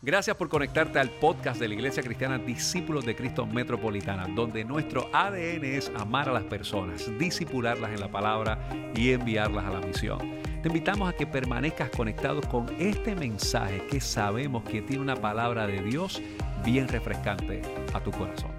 [0.00, 5.10] Gracias por conectarte al podcast de la Iglesia Cristiana Discípulos de Cristo Metropolitana, donde nuestro
[5.12, 10.20] ADN es amar a las personas, disipularlas en la palabra y enviarlas a la misión.
[10.62, 15.66] Te invitamos a que permanezcas conectado con este mensaje que sabemos que tiene una palabra
[15.66, 16.22] de Dios
[16.64, 17.62] bien refrescante
[17.92, 18.52] a tu corazón.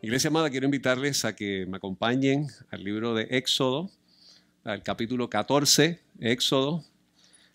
[0.00, 3.90] Iglesia amada, quiero invitarles a que me acompañen al libro de Éxodo,
[4.64, 6.82] al capítulo 14, Éxodo,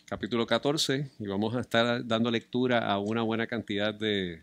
[0.08, 4.42] capítulo 14 y vamos a estar dando lectura a una buena cantidad de,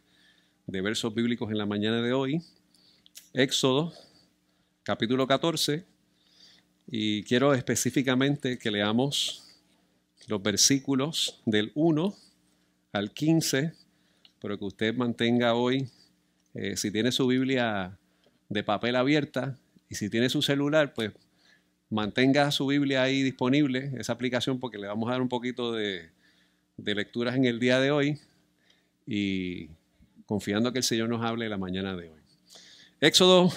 [0.66, 2.42] versos bíblicos en la mañana de hoy.
[3.32, 3.94] Éxodo,
[4.82, 5.86] capítulo 14,
[6.86, 9.56] y quiero específicamente que leamos
[10.26, 12.14] los versículos del 1
[12.92, 13.72] al 15,
[14.42, 15.88] pero que usted mantenga hoy,
[16.52, 17.98] eh, si tiene su Biblia
[18.50, 21.12] de papel abierta y si tiene su celular, pues
[21.94, 26.10] mantenga su Biblia ahí disponible, esa aplicación, porque le vamos a dar un poquito de,
[26.76, 28.18] lecturas en el día de hoy
[29.06, 29.68] y
[30.26, 32.20] confiando que el Señor nos hable la mañana de hoy.
[33.00, 33.48] Éxodo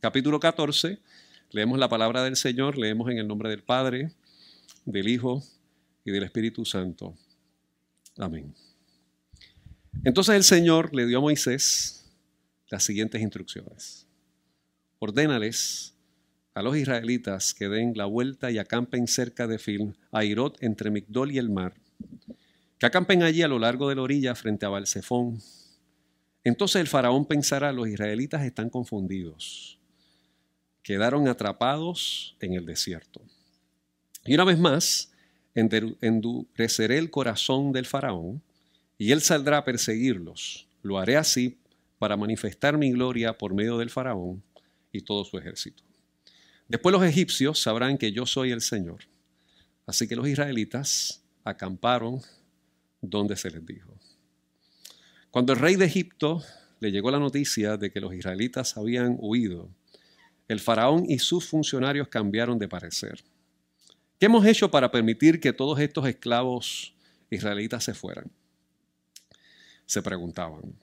[0.00, 0.98] capítulo 14,
[1.52, 4.10] leemos la palabra del Señor, leemos en el nombre del Padre,
[4.84, 5.44] del Hijo
[6.04, 7.14] y del Espíritu Santo.
[8.16, 8.52] Amén.
[10.02, 12.10] Entonces el Señor le dio a Moisés
[12.70, 14.06] las siguientes instrucciones.
[14.98, 15.94] Ordénales
[16.58, 21.30] a los israelitas que den la vuelta y acampen cerca de Fil, Airot, entre Migdol
[21.30, 21.74] y el mar,
[22.78, 25.40] que acampen allí a lo largo de la orilla frente a Balsefón.
[26.42, 29.78] Entonces el faraón pensará, los israelitas están confundidos,
[30.82, 33.20] quedaron atrapados en el desierto.
[34.24, 35.12] Y una vez más,
[35.54, 38.42] endureceré el corazón del faraón,
[38.98, 40.66] y él saldrá a perseguirlos.
[40.82, 41.56] Lo haré así
[42.00, 44.42] para manifestar mi gloria por medio del faraón
[44.90, 45.87] y todo su ejército.
[46.68, 49.04] Después los egipcios sabrán que yo soy el Señor.
[49.86, 52.20] Así que los israelitas acamparon
[53.00, 53.94] donde se les dijo.
[55.30, 56.42] Cuando el rey de Egipto
[56.80, 59.70] le llegó la noticia de que los israelitas habían huido,
[60.46, 63.22] el faraón y sus funcionarios cambiaron de parecer.
[64.20, 66.94] ¿Qué hemos hecho para permitir que todos estos esclavos
[67.30, 68.30] israelitas se fueran?
[69.86, 70.74] Se preguntaban.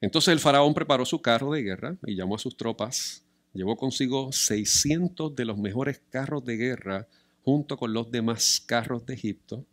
[0.00, 3.23] Entonces el faraón preparó su carro de guerra y llamó a sus tropas
[3.54, 7.06] Llevó consigo 600 de los mejores carros de guerra
[7.44, 9.64] junto con los demás carros de Egipto,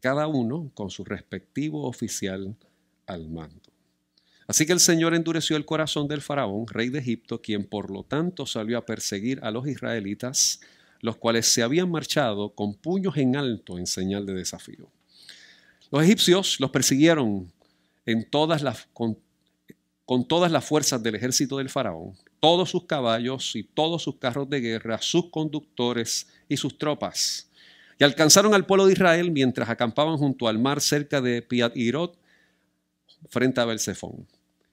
[0.00, 2.56] cada uno con su respectivo oficial
[3.06, 3.70] al mando.
[4.48, 8.02] Así que el Señor endureció el corazón del faraón, rey de Egipto, quien por lo
[8.02, 10.60] tanto salió a perseguir a los israelitas,
[11.00, 14.90] los cuales se habían marchado con puños en alto en señal de desafío.
[15.92, 17.52] Los egipcios los persiguieron
[18.06, 19.16] en todas las, con,
[20.04, 24.48] con todas las fuerzas del ejército del faraón, todos sus caballos y todos sus carros
[24.48, 27.50] de guerra, sus conductores y sus tropas.
[27.98, 32.18] Y alcanzaron al pueblo de Israel mientras acampaban junto al mar cerca de Piat Irot,
[33.28, 34.26] frente a Belzefón.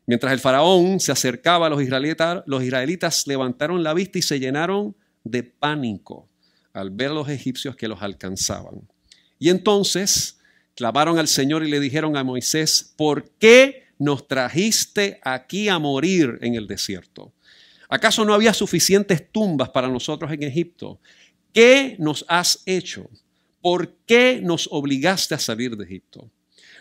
[0.05, 4.39] Mientras el faraón se acercaba a los israelitas, los israelitas levantaron la vista y se
[4.39, 4.95] llenaron
[5.25, 6.29] de pánico
[6.71, 8.87] al ver a los egipcios que los alcanzaban.
[9.37, 10.39] Y entonces
[10.75, 16.37] clamaron al Señor y le dijeron a Moisés, ¿por qué nos trajiste aquí a morir
[16.41, 17.33] en el desierto?
[17.89, 20.99] ¿Acaso no había suficientes tumbas para nosotros en Egipto?
[21.53, 23.09] ¿Qué nos has hecho?
[23.61, 26.29] ¿Por qué nos obligaste a salir de Egipto?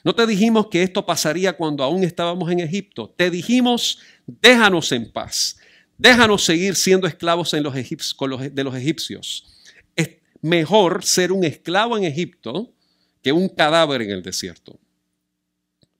[0.04, 3.12] ¿No te dijimos que esto pasaría cuando aún estábamos en Egipto?
[3.16, 5.56] Te dijimos, déjanos en paz,
[5.98, 7.74] déjanos seguir siendo esclavos los
[8.54, 9.64] de los egipcios.
[9.94, 12.72] Es mejor ser un esclavo en Egipto
[13.22, 14.78] que un cadáver en el desierto.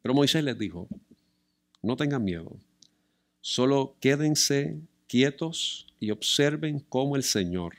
[0.03, 0.89] Pero Moisés les dijo,
[1.83, 2.57] no tengan miedo,
[3.41, 7.77] solo quédense quietos y observen cómo el Señor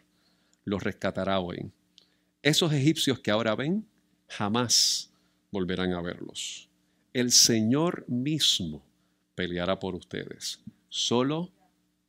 [0.63, 1.71] los rescatará hoy.
[2.41, 3.87] Esos egipcios que ahora ven,
[4.27, 5.11] jamás
[5.51, 6.69] volverán a verlos.
[7.13, 8.85] El Señor mismo
[9.35, 10.59] peleará por ustedes.
[10.89, 11.51] Solo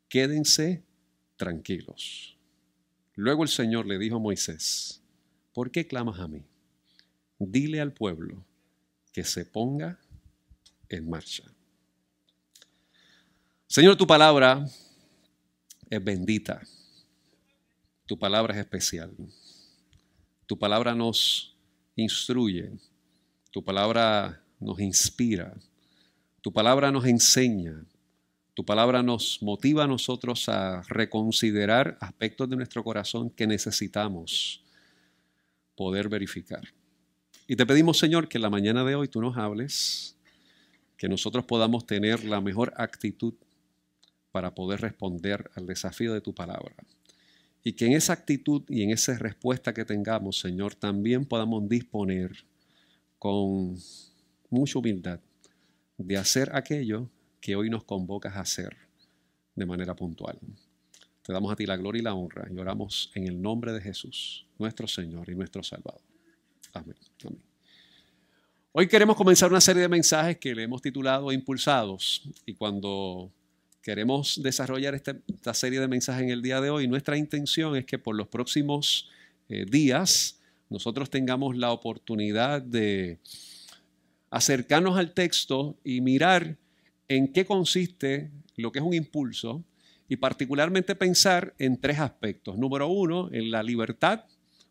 [0.09, 0.83] quédense
[1.37, 2.37] tranquilos.
[3.15, 5.03] Luego el Señor le dijo a Moisés,
[5.53, 6.43] ¿por qué clamas a mí?
[7.39, 8.45] Dile al pueblo
[9.13, 9.99] que se ponga
[10.89, 11.45] en marcha.
[13.67, 14.65] Señor, tu palabra
[15.91, 16.63] es bendita.
[18.07, 19.13] Tu palabra es especial.
[20.47, 21.57] Tu palabra nos
[21.97, 22.71] instruye.
[23.51, 25.55] Tu palabra nos inspira.
[26.41, 27.85] Tu palabra nos enseña.
[28.55, 34.65] Tu palabra nos motiva a nosotros a reconsiderar aspectos de nuestro corazón que necesitamos
[35.77, 36.63] poder verificar.
[37.47, 40.17] Y te pedimos, Señor, que en la mañana de hoy tú nos hables,
[40.97, 43.35] que nosotros podamos tener la mejor actitud
[44.33, 46.75] para poder responder al desafío de tu palabra.
[47.65, 52.45] Y que en esa actitud y en esa respuesta que tengamos, Señor, también podamos disponer
[53.19, 53.77] con
[54.49, 55.21] mucha humildad
[55.97, 57.11] de hacer aquello
[57.41, 58.77] que hoy nos convocas a hacer
[59.55, 60.39] de manera puntual.
[61.23, 63.81] Te damos a ti la gloria y la honra y oramos en el nombre de
[63.81, 66.01] Jesús, nuestro Señor y nuestro Salvador.
[66.73, 66.97] Amén.
[68.73, 73.33] Hoy queremos comenzar una serie de mensajes que le hemos titulado Impulsados y cuando
[73.83, 77.85] queremos desarrollar este, esta serie de mensajes en el día de hoy, nuestra intención es
[77.85, 79.09] que por los próximos
[79.49, 83.19] eh, días nosotros tengamos la oportunidad de
[84.31, 86.57] acercarnos al texto y mirar
[87.09, 89.65] en qué consiste lo que es un impulso
[90.09, 92.57] y particularmente pensar en tres aspectos.
[92.59, 94.25] Número uno, en la libertad.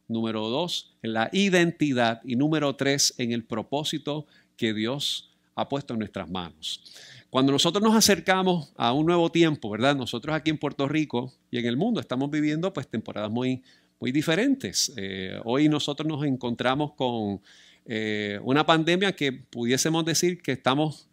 [0.07, 2.21] Número dos, en la identidad.
[2.24, 4.25] Y número tres, en el propósito
[4.56, 6.83] que Dios ha puesto en nuestras manos.
[7.29, 9.95] Cuando nosotros nos acercamos a un nuevo tiempo, ¿verdad?
[9.95, 13.63] Nosotros aquí en Puerto Rico y en el mundo estamos viviendo pues temporadas muy,
[14.00, 14.94] muy diferentes.
[14.95, 17.41] Eh, hoy nosotros nos encontramos con
[17.85, 21.09] eh, una pandemia que pudiésemos decir que estamos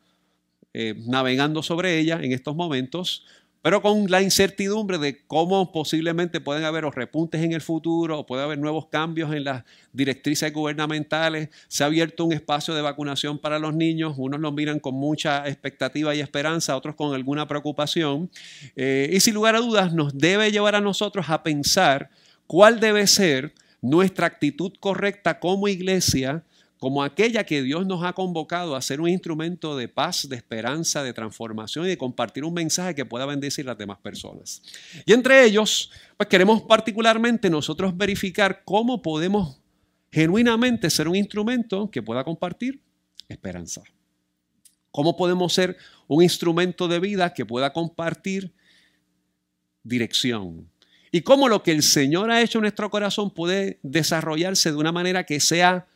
[0.72, 3.24] eh, navegando sobre ella en estos momentos,
[3.64, 8.42] pero con la incertidumbre de cómo posiblemente pueden haber repuntes en el futuro o puede
[8.42, 11.48] haber nuevos cambios en las directrices gubernamentales.
[11.68, 15.48] Se ha abierto un espacio de vacunación para los niños, unos lo miran con mucha
[15.48, 18.30] expectativa y esperanza, otros con alguna preocupación.
[18.76, 22.10] Eh, y sin lugar a dudas nos debe llevar a nosotros a pensar
[22.46, 26.44] cuál debe ser nuestra actitud correcta como iglesia
[26.84, 31.02] como aquella que Dios nos ha convocado a ser un instrumento de paz, de esperanza,
[31.02, 34.60] de transformación y de compartir un mensaje que pueda bendecir a las demás personas.
[35.06, 39.62] Y entre ellos, pues queremos particularmente nosotros verificar cómo podemos
[40.12, 42.82] genuinamente ser un instrumento que pueda compartir
[43.30, 43.82] esperanza.
[44.90, 48.52] ¿Cómo podemos ser un instrumento de vida que pueda compartir
[49.82, 50.68] dirección?
[51.10, 54.92] Y cómo lo que el Señor ha hecho en nuestro corazón puede desarrollarse de una
[54.92, 55.86] manera que sea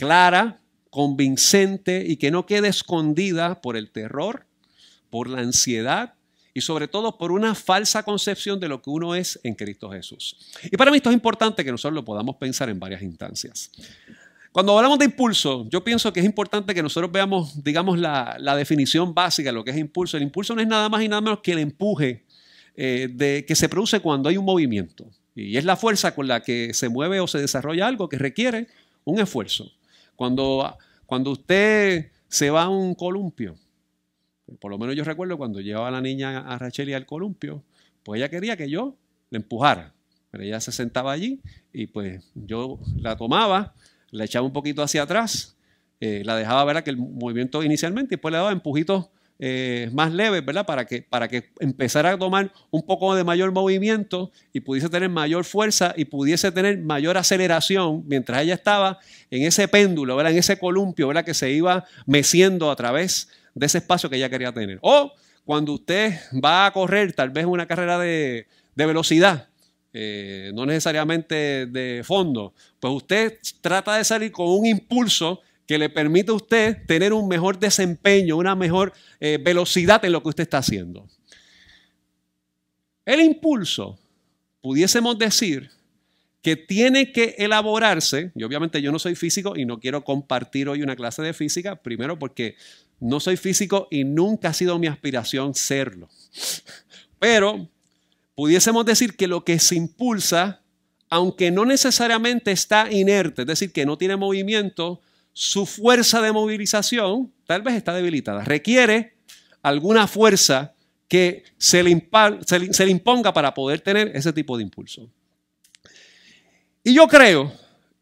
[0.00, 0.58] clara,
[0.88, 4.46] convincente y que no quede escondida por el terror,
[5.10, 6.14] por la ansiedad
[6.54, 10.38] y sobre todo por una falsa concepción de lo que uno es en Cristo Jesús.
[10.64, 13.70] Y para mí esto es importante que nosotros lo podamos pensar en varias instancias.
[14.52, 19.12] Cuando hablamos de impulso, yo pienso que es importante que nosotros veamos, digamos, la, definición
[19.12, 20.16] básica de lo que es impulso.
[20.16, 22.24] El impulso no es nada más y nada menos que el empuje
[22.74, 25.04] eh, de, que se produce cuando hay un movimiento.
[25.34, 28.66] Y es la fuerza con la que se mueve o se desarrolla algo que requiere
[29.04, 29.70] un esfuerzo.
[30.20, 30.76] Cuando,
[31.06, 33.56] cuando usted se va a un columpio,
[34.60, 37.64] por lo menos yo recuerdo cuando llevaba a la niña a Rachel al columpio,
[38.02, 38.98] pues ella quería que yo
[39.30, 39.94] le empujara.
[40.30, 41.40] Pero ella se sentaba allí
[41.72, 43.72] y pues yo la tomaba,
[44.10, 45.56] la echaba un poquito hacia atrás,
[46.00, 49.08] eh, la dejaba ver que el movimiento inicialmente y después le daba empujitos
[49.42, 50.66] eh, más leves, ¿verdad?
[50.66, 55.08] Para que, para que empezara a tomar un poco de mayor movimiento y pudiese tener
[55.08, 58.98] mayor fuerza y pudiese tener mayor aceleración mientras ella estaba
[59.30, 60.32] en ese péndulo, ¿verdad?
[60.32, 61.24] En ese columpio, ¿verdad?
[61.24, 64.78] Que se iba meciendo a través de ese espacio que ella quería tener.
[64.82, 65.10] O
[65.46, 69.48] cuando usted va a correr, tal vez una carrera de, velocidad,
[69.94, 75.88] eh, no necesariamente de fondo, pues usted trata de salir con un impulso que le
[75.88, 80.42] permite a usted tener un mejor desempeño, una mejor eh, velocidad en lo que usted
[80.42, 81.06] está haciendo.
[83.04, 83.96] El impulso,
[84.60, 85.70] pudiésemos decir,
[86.42, 90.82] que tiene que elaborarse, y obviamente yo no soy físico y no quiero compartir hoy
[90.82, 92.56] una clase de física, primero porque
[92.98, 96.08] no soy físico y nunca ha sido mi aspiración serlo.
[97.20, 97.68] Pero
[98.34, 100.62] pudiésemos decir que lo que se impulsa,
[101.08, 105.00] aunque no necesariamente está inerte, es decir, que no tiene movimiento,
[105.42, 108.44] su fuerza de movilización tal vez está debilitada.
[108.44, 109.14] Requiere
[109.62, 110.74] alguna fuerza
[111.08, 115.08] que se le, imponga para poder tener ese tipo de impulso.
[116.84, 117.50] Y yo creo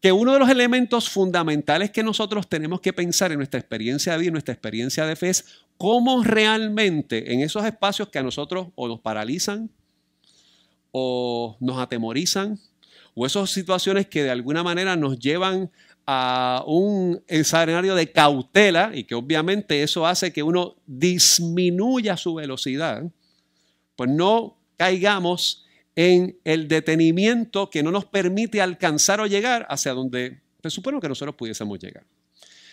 [0.00, 4.18] que uno de los elementos fundamentales que nosotros tenemos que pensar en nuestra experiencia de
[4.18, 5.44] vida, en nuestra experiencia de fe, es
[5.76, 9.70] cómo realmente en esos espacios que a nosotros o nos paralizan
[10.90, 12.58] o nos atemorizan,
[13.14, 15.70] o esas situaciones que de alguna manera nos llevan
[16.10, 23.02] a un escenario de cautela y que obviamente eso hace que uno disminuya su velocidad,
[23.94, 30.40] pues no caigamos en el detenimiento que no nos permite alcanzar o llegar hacia donde
[30.62, 32.04] se supone que nosotros pudiésemos llegar.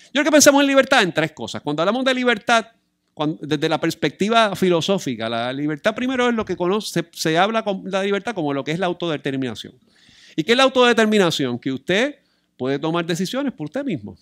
[0.05, 1.61] Yo creo que pensamos en libertad en tres cosas.
[1.61, 2.67] Cuando hablamos de libertad,
[3.41, 8.01] desde la perspectiva filosófica, la libertad primero es lo que conoce, se habla con la
[8.01, 9.73] libertad como lo que es la autodeterminación.
[10.37, 11.59] ¿Y qué es la autodeterminación?
[11.59, 12.19] Que usted
[12.57, 14.17] puede tomar decisiones por usted mismo.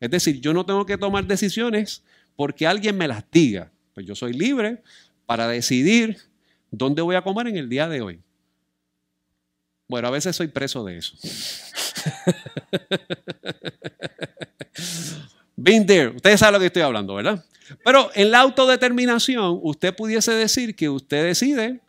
[0.00, 2.02] Es decir, yo no tengo que tomar decisiones
[2.36, 3.70] porque alguien me las diga.
[3.94, 4.82] Pues yo soy libre
[5.26, 6.18] para decidir
[6.70, 8.20] dónde voy a comer en el día de hoy.
[9.88, 11.16] Bueno, a veces soy preso de eso.
[15.56, 16.08] Been there.
[16.08, 17.44] Ustedes saben lo que estoy hablando, ¿verdad?
[17.84, 21.80] Pero en la autodeterminación, usted pudiese decir que usted decide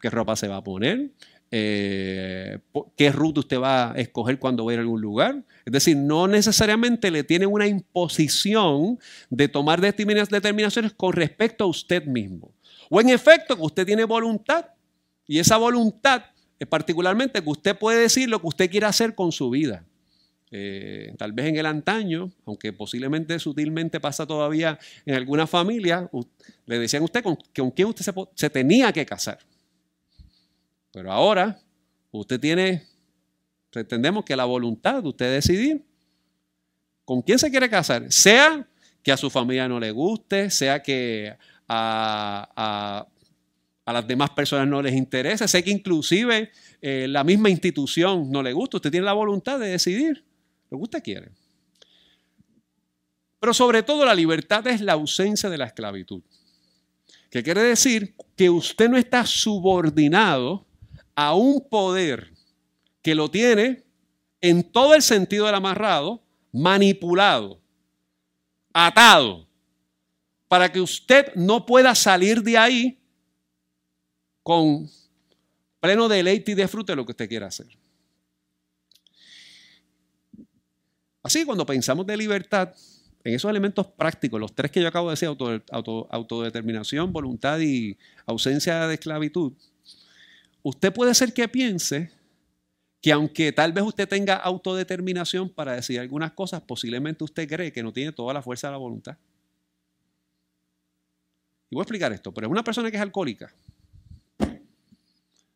[0.00, 1.10] qué ropa se va a poner,
[1.54, 2.60] eh,
[2.96, 5.44] qué ruta usted va a escoger cuando va a algún lugar.
[5.66, 12.06] Es decir, no necesariamente le tiene una imposición de tomar determinaciones con respecto a usted
[12.06, 12.54] mismo.
[12.88, 14.64] O en efecto, que usted tiene voluntad
[15.26, 16.24] y esa voluntad
[16.58, 19.84] es particularmente que usted puede decir lo que usted quiere hacer con su vida.
[20.50, 26.08] Eh, tal vez en el antaño, aunque posiblemente sutilmente pasa todavía en alguna familia,
[26.64, 29.38] le decían a usted con, con quién usted se tenía que casar.
[30.92, 31.58] Pero ahora
[32.10, 32.86] usted tiene,
[33.72, 35.84] entendemos que la voluntad de usted decidir
[37.04, 38.66] con quién se quiere casar, sea
[39.02, 41.34] que a su familia no le guste, sea que
[41.68, 43.06] a,
[43.86, 48.52] las demás personas no les interese, sea que inclusive eh, la misma institución no le
[48.52, 50.24] gusta, usted tiene la voluntad de decidir
[50.70, 51.30] lo que usted quiere.
[53.40, 56.22] Pero sobre todo la libertad es la ausencia de la esclavitud.
[57.28, 58.14] ¿Qué quiere decir?
[58.36, 60.64] Que usted no está subordinado
[61.14, 62.32] a un poder
[63.02, 63.82] que lo tiene
[64.40, 67.60] en todo el sentido del amarrado, manipulado,
[68.72, 69.46] atado,
[70.48, 72.98] para que usted no pueda salir de ahí
[74.42, 74.90] con
[75.80, 77.66] pleno deleite y disfrute de lo que usted quiera hacer.
[81.22, 82.74] Así, cuando pensamos de libertad,
[83.24, 88.86] en esos elementos prácticos, los tres que yo acabo de decir, autodeterminación, voluntad y ausencia
[88.88, 89.52] de esclavitud,
[90.62, 92.10] usted puede ser que piense
[93.00, 97.82] que aunque tal vez usted tenga autodeterminación para decir algunas cosas, posiblemente usted cree que
[97.82, 99.16] no tiene toda la fuerza de la voluntad.
[101.68, 103.52] Y voy a explicar esto, pero es una persona que es alcohólica.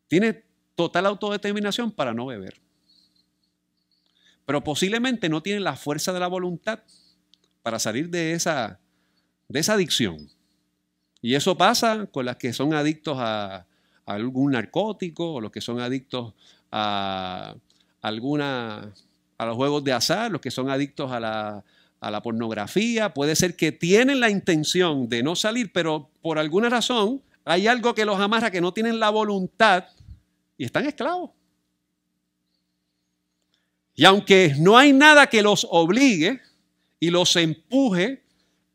[0.08, 0.42] Tiene
[0.74, 2.60] total autodeterminación para no beber
[4.46, 6.78] pero posiblemente no tienen la fuerza de la voluntad
[7.62, 8.78] para salir de esa,
[9.48, 10.30] de esa adicción.
[11.20, 13.66] Y eso pasa con las que son adictos a,
[14.06, 16.32] algún narcótico o los que son adictos
[16.70, 17.54] a,
[18.00, 18.92] alguna,
[19.36, 21.64] a los juegos de azar, los que son adictos a la,
[22.00, 23.12] a la pornografía.
[23.12, 27.94] Puede ser que tienen la intención de no salir, pero por alguna razón hay algo
[27.94, 29.84] que los amarra, que no tienen la voluntad
[30.56, 31.30] y están esclavos.
[33.94, 36.40] Y aunque no hay nada que los obligue
[37.00, 38.22] y los empuje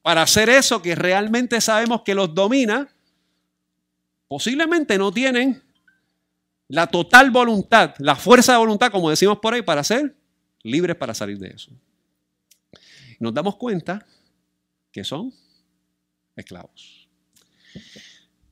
[0.01, 2.89] para hacer eso que realmente sabemos que los domina,
[4.31, 5.61] posiblemente no tienen
[6.69, 10.15] la total voluntad, la fuerza de voluntad, como decimos por ahí, para ser
[10.63, 11.69] libres para salir de eso.
[13.19, 14.05] Nos damos cuenta
[14.89, 15.33] que son
[16.33, 17.09] esclavos.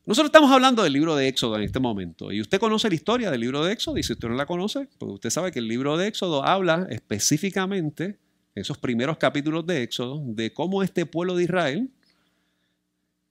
[0.05, 3.31] Nosotros estamos hablando del libro de Éxodo en este momento y usted conoce la historia
[3.31, 5.69] del libro de Éxodo y si usted no la conoce, pues usted sabe que el
[5.69, 8.19] libro de Éxodo habla específicamente,
[8.53, 11.89] en esos primeros capítulos de Éxodo, de cómo este pueblo de Israel,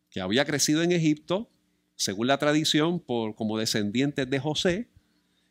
[0.08, 1.50] que había crecido en Egipto,
[1.98, 4.88] según la tradición, por, como descendientes de José,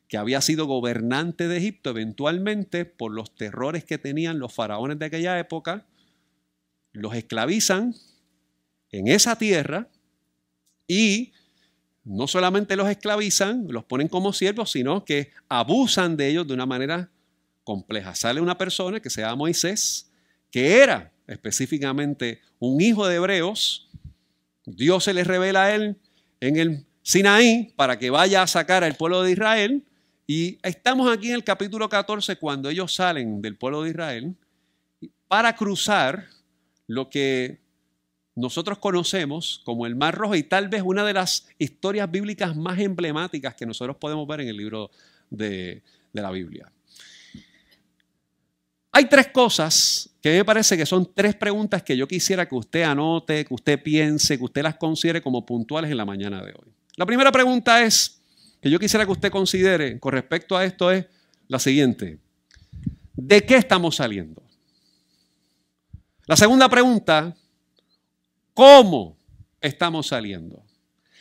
[0.08, 5.06] que había sido gobernante de Egipto eventualmente por los terrores que tenían los faraones de
[5.06, 5.86] aquella época,
[6.94, 7.94] los esclavizan
[8.92, 9.90] en esa tierra
[10.88, 11.34] y
[12.06, 16.66] no solamente los esclavizan, los ponen como siervos, sino que abusan de ellos de una
[16.66, 17.12] manera
[17.66, 18.16] compleja.
[18.16, 20.10] Sale una persona que se llama Moisés,
[20.50, 23.90] que era específicamente un hijo de hebreos.
[24.66, 25.98] Dios se le revela a él
[26.40, 29.84] en el Sinaí para que vaya a sacar al pueblo de Israel.
[30.26, 34.36] Y estamos aquí en el capítulo 14 cuando ellos salen del pueblo de Israel
[35.28, 36.28] para cruzar
[36.88, 37.62] lo que
[38.36, 42.78] nosotros conocemos como el Mar Rojo y tal vez una de las historias bíblicas más
[42.80, 44.92] emblemáticas que nosotros podemos ver en el libro
[45.30, 45.82] de,
[46.14, 46.72] la Biblia.
[48.92, 52.84] Hay tres cosas que me parece que son tres preguntas que yo quisiera que usted
[52.84, 56.74] anote, que usted piense, que usted las considere como puntuales en la mañana de hoy.
[56.96, 58.22] La primera pregunta es,
[58.62, 61.06] que yo quisiera que usted considere con respecto a esto es
[61.48, 62.20] la siguiente.
[63.14, 64.42] ¿De qué estamos saliendo?
[66.26, 67.36] La segunda pregunta
[68.58, 69.16] ¿Cómo
[69.62, 70.64] estamos saliendo?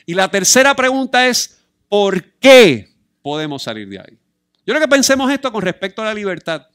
[0.06, 2.88] Y la tercera pregunta es, ¿por qué
[3.20, 4.18] podemos salir de ahí?
[4.64, 6.66] Yo creo que pensemos esto con respecto a la libertad.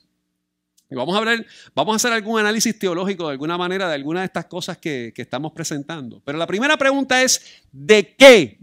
[0.91, 4.19] Y vamos a hablar, vamos a hacer algún análisis teológico de alguna manera de alguna
[4.19, 6.21] de estas cosas que, que estamos presentando.
[6.25, 8.59] Pero la primera pregunta es, ¿de qué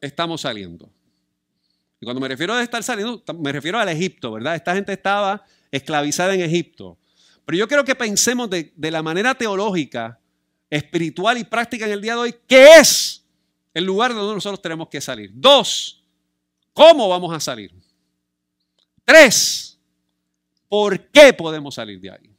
[0.00, 0.88] estamos saliendo?
[2.00, 4.54] Y cuando me refiero a estar saliendo, me refiero al Egipto, ¿verdad?
[4.54, 6.98] Esta gente estaba esclavizada en Egipto.
[7.44, 10.20] Pero yo quiero que pensemos de, de la manera teológica
[10.70, 13.24] espiritual y práctica en el día de hoy, ¿qué es
[13.74, 15.32] el lugar donde nosotros tenemos que salir?
[15.34, 16.04] Dos,
[16.72, 17.72] ¿cómo vamos a salir?
[19.04, 19.75] Tres,
[20.68, 22.30] ¿por qué podemos salir de ahí?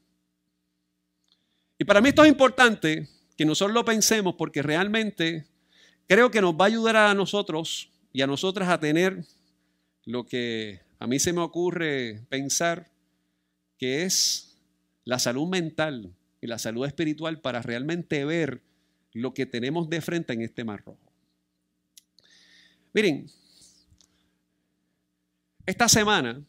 [1.79, 3.07] Y para mí esto es importante
[3.37, 5.45] que nosotros lo pensemos porque realmente
[6.07, 9.23] creo que nos va a ayudar a nosotros y a nosotras a tener
[10.05, 12.89] lo que a mí se me ocurre pensar
[13.77, 14.57] que es
[15.03, 18.61] la salud mental y la salud espiritual para realmente ver
[19.13, 21.11] lo que tenemos de frente en este mar rojo.
[22.93, 23.29] Miren,
[25.65, 26.41] esta semana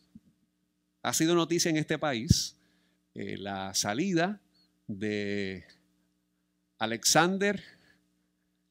[1.02, 2.56] ha sido noticia en este país
[3.14, 4.40] eh, la salida
[4.86, 5.64] de
[6.78, 7.62] Alexander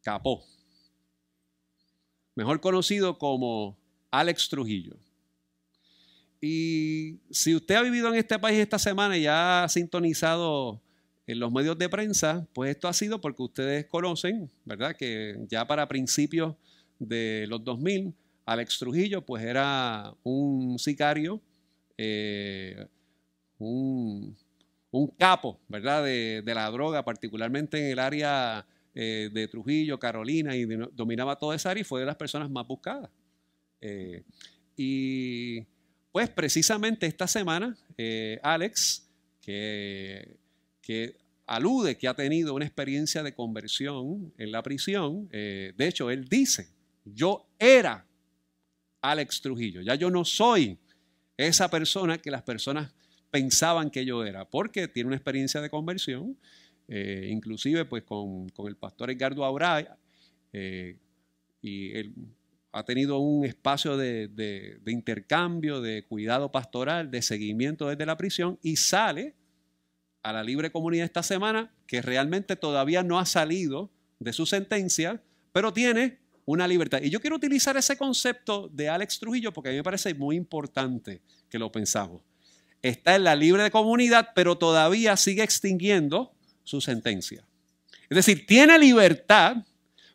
[0.01, 0.46] Capó,
[2.36, 3.77] mejor conocido como
[4.12, 4.96] Alex Trujillo.
[6.39, 10.81] Y si usted ha vivido en este país esta semana y ha sintonizado
[11.25, 14.96] en los medios de prensa, pues esto ha sido porque ustedes conocen, ¿verdad?
[14.96, 16.55] Que ya para principios
[17.00, 18.13] de los 2000,
[18.46, 21.41] Alex Trujillo pues era un sicario,
[21.98, 22.88] eh,
[23.60, 24.36] un,
[25.18, 26.04] capo, ¿verdad?
[26.04, 31.72] De, la droga, particularmente en el área eh, de Trujillo, Carolina, y dominaba toda esa
[31.72, 33.10] área y fue de las personas más buscadas.
[33.82, 34.24] Eh,
[34.75, 35.62] y
[36.12, 37.75] pues precisamente esta semana,
[38.42, 39.08] Alex,
[39.42, 40.38] que
[40.82, 45.27] que alude que ha tenido una experiencia de conversión en la prisión.
[45.30, 46.70] De hecho, él dice,
[47.04, 48.06] yo era
[49.01, 50.80] Alex Trujillo, ya yo no soy
[51.38, 52.94] esa persona que las personas
[53.29, 56.38] pensaban que yo era, porque tiene una experiencia de conversión,
[56.88, 59.88] eh, inclusive pues con, el pastor Edgardo Auray,
[60.53, 60.98] eh,
[61.62, 62.13] y él
[62.72, 68.60] ha tenido un espacio de, de intercambio, de cuidado pastoral, de seguimiento desde la prisión,
[68.62, 69.36] y sale
[70.24, 75.22] a la libre comunidad esta semana, que realmente todavía no ha salido de su sentencia,
[75.51, 77.01] pero tiene una libertad.
[77.04, 80.38] Y yo quiero utilizar ese concepto de Alex Trujillo porque a mí me parece muy
[80.38, 82.22] importante que lo pensamos.
[82.82, 86.32] Está en la libre comunidad, pero todavía sigue extinguiendo
[86.63, 87.46] su sentencia.
[88.10, 89.58] Es decir, tiene libertad,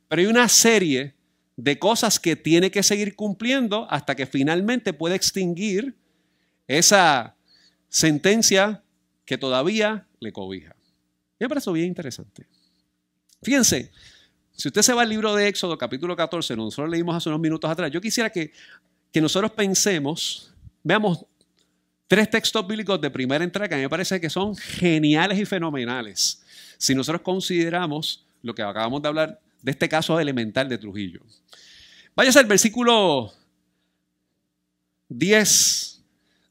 [0.08, 1.14] pero hay una serie
[1.56, 5.94] de cosas que tiene que seguir cumpliendo hasta que finalmente puede extinguir
[6.66, 7.36] esa
[7.90, 8.82] sentencia
[9.26, 10.74] que todavía le cobija.
[11.38, 12.46] Me parece bien interesante.
[13.42, 13.90] Fíjense,
[14.62, 17.68] si usted se va al libro de Éxodo, capítulo 14, nosotros leímos hace unos minutos
[17.68, 18.52] atrás, yo quisiera que,
[19.10, 21.26] que nosotros pensemos, veamos
[22.06, 26.44] tres textos bíblicos de primera entrega que me parece que son geniales y fenomenales.
[26.78, 31.22] Si nosotros consideramos lo que acabamos de hablar de este caso elemental de Trujillo.
[32.14, 33.32] Váyase al versículo
[35.08, 36.04] 10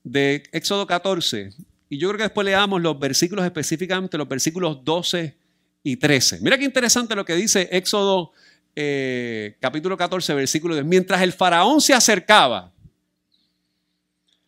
[0.03, 1.53] de Éxodo 14
[1.87, 5.39] y yo creo que después leamos los versículos específicamente, los versículos 12
[5.83, 6.39] y 13.
[6.41, 8.31] Mira qué interesante lo que dice Éxodo
[8.75, 10.85] eh, capítulo 14, versículo 10.
[10.85, 12.71] Mientras el faraón se acercaba,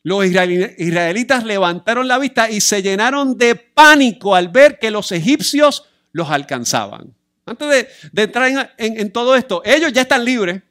[0.04, 5.86] los israelitas levantaron la vista y se llenaron de pánico al ver que los egipcios
[6.12, 7.14] los alcanzaban.
[7.46, 10.62] Antes de, entrar en, todo esto, ellos ya están libres.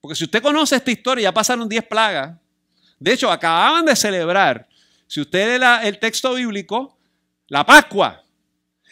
[0.00, 2.36] Porque si usted conoce esta historia, ya pasaron 10 plagas.
[2.98, 4.68] De hecho, acababan de celebrar
[5.06, 6.96] si usted lee el texto bíblico,
[7.48, 8.19] la Pascua.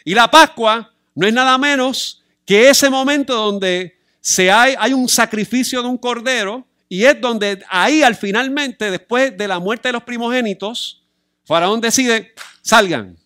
[0.09, 5.07] Y la Pascua no es nada menos que ese momento donde se hay, hay un
[5.07, 9.93] sacrificio de un cordero y es donde ahí al finalmente, después de la muerte de
[9.93, 11.03] los primogénitos,
[11.45, 13.19] Faraón decide, salgan.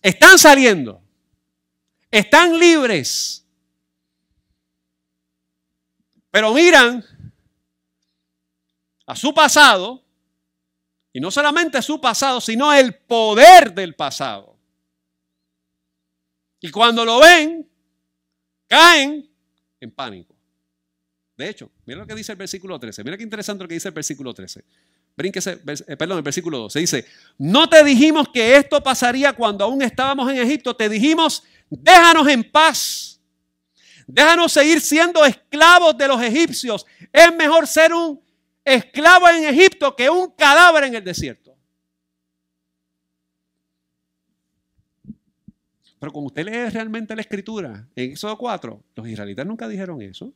[0.00, 1.02] Están saliendo.
[2.08, 3.44] Están libres.
[6.30, 7.04] Pero miran
[9.06, 10.04] a su pasado
[11.12, 14.51] y no solamente su pasado, sino el poder del pasado.
[16.62, 17.68] Y cuando lo ven,
[18.68, 19.28] caen
[19.80, 20.34] en pánico.
[21.36, 23.02] De hecho, mira lo que dice el versículo 13.
[23.02, 24.64] Mira qué interesante lo que dice el versículo 13.
[25.16, 26.78] Brínquese, eh, perdón, el versículo 12.
[26.78, 30.76] Dice, no te dijimos que esto pasaría cuando aún estábamos en Egipto.
[30.76, 33.20] Te dijimos, déjanos en paz.
[34.06, 36.86] Déjanos seguir siendo esclavos de los egipcios.
[37.12, 38.22] Es mejor ser un
[38.64, 41.51] esclavo en Egipto que un cadáver en el desierto.
[46.02, 50.32] Pero como usted lee realmente la escritura, en Éxodo 4, los israelitas nunca dijeron eso.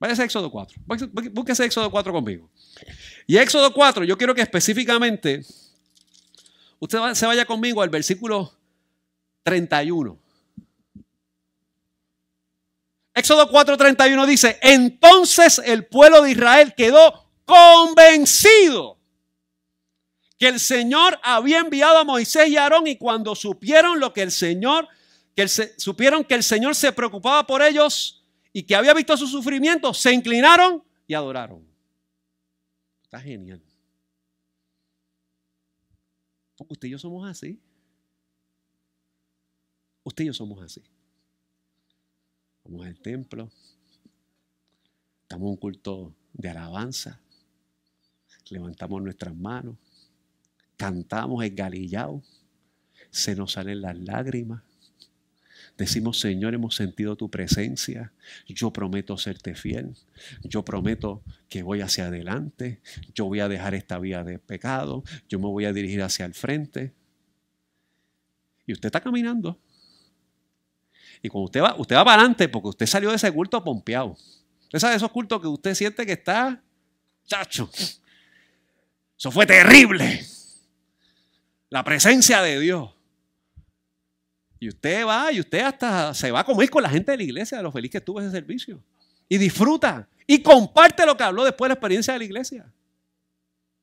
[0.00, 0.76] Váyase a Éxodo 4.
[1.32, 2.50] Búsquese Éxodo 4 conmigo.
[3.28, 5.46] Y Éxodo 4, yo quiero que específicamente
[6.80, 8.52] usted se vaya conmigo al versículo
[9.44, 10.18] 31.
[13.14, 18.97] Éxodo 4:31 dice, entonces el pueblo de Israel quedó convencido
[20.38, 24.22] que el Señor había enviado a Moisés y a Aarón y cuando supieron lo que
[24.22, 24.88] el Señor,
[25.34, 29.92] que supieron que el Señor se preocupaba por ellos y que había visto su sufrimiento,
[29.92, 31.66] se inclinaron y adoraron.
[33.02, 33.60] Está genial.
[36.56, 37.60] Porque usted y yo somos así.
[40.04, 40.82] Usted y yo somos así.
[42.64, 43.50] Vamos al templo,
[45.22, 47.18] estamos en un culto de alabanza,
[48.50, 49.76] levantamos nuestras manos,
[50.78, 52.22] cantamos el galillao,
[53.10, 54.62] se nos salen las lágrimas.
[55.76, 58.12] Decimos, Señor, hemos sentido tu presencia.
[58.48, 59.94] Yo prometo serte fiel.
[60.42, 62.80] Yo prometo que voy hacia adelante.
[63.14, 65.04] Yo voy a dejar esta vía de pecado.
[65.28, 66.94] Yo me voy a dirigir hacia el frente.
[68.66, 69.60] Y usted está caminando.
[71.22, 74.16] Y cuando usted va, usted va para adelante porque usted salió de ese culto pompeado.
[74.62, 76.60] Usted sabe esos cultos que usted siente que está,
[77.24, 77.70] chacho.
[79.16, 80.24] Eso fue terrible.
[81.70, 82.94] La presencia de Dios.
[84.60, 87.22] Y usted va y usted hasta se va a comer con la gente de la
[87.22, 88.82] iglesia de lo feliz que estuvo ese servicio.
[89.28, 90.08] Y disfruta.
[90.26, 92.72] Y comparte lo que habló después de la experiencia de la iglesia.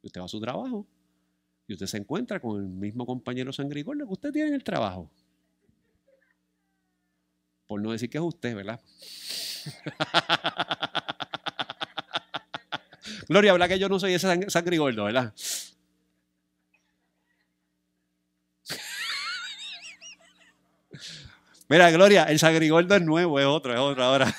[0.01, 0.85] Y usted va a su trabajo.
[1.67, 5.09] Y usted se encuentra con el mismo compañero sangrigordo que usted tiene en el trabajo.
[7.67, 8.79] Por no decir que es usted, ¿verdad?
[13.27, 15.33] Gloria, habla que yo no soy ese sangrigordo, ¿verdad?
[21.67, 24.33] Mira, Gloria, el sagrigordo es nuevo, es otro, es otro ahora.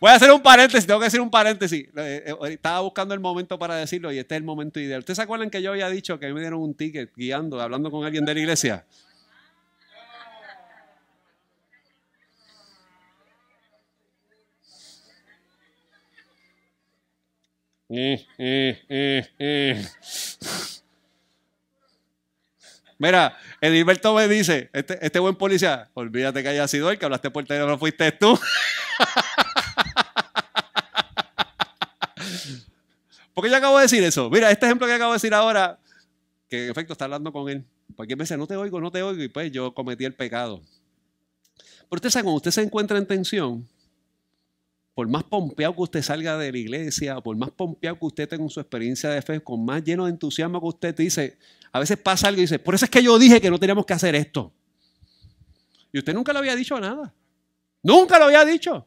[0.00, 1.86] Voy a hacer un paréntesis, tengo que hacer un paréntesis.
[1.96, 5.00] Eh, eh, estaba buscando el momento para decirlo y este es el momento ideal.
[5.00, 8.04] ¿Ustedes se acuerdan que yo había dicho que me dieron un ticket guiando, hablando con
[8.04, 8.86] alguien de la iglesia?
[17.92, 19.84] Eh, eh,
[23.00, 27.30] Mira, Edilberto me dice, este, este, buen policía, olvídate que haya sido él, que hablaste
[27.30, 28.38] por teléfono, fuiste tú.
[33.32, 34.28] ¿Por qué yo acabo de decir eso?
[34.28, 35.78] Mira, este ejemplo que acabo de decir ahora,
[36.46, 37.64] que en efecto está hablando con él.
[37.96, 40.60] Porque me dice, no te oigo, no te oigo, y pues yo cometí el pecado.
[41.56, 43.66] Pero usted sabe, cuando usted se encuentra en tensión,
[45.00, 48.46] por más pompeado que usted salga de la iglesia, por más pompeado que usted tenga
[48.50, 51.38] su experiencia de fe, con más lleno de entusiasmo que usted dice,
[51.72, 53.86] a veces pasa algo y dice, por eso es que yo dije que no teníamos
[53.86, 54.52] que hacer esto.
[55.90, 57.14] Y usted nunca le había dicho nada.
[57.82, 58.86] Nunca lo había dicho.